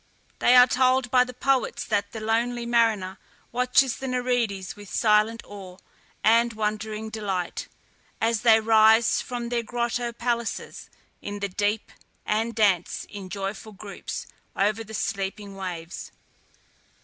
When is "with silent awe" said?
4.75-5.77